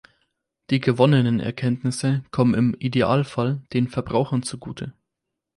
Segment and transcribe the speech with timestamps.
[0.71, 4.95] Die gewonnenen Erkenntnisse kommen im Idealfall den Verbrauchern zugute.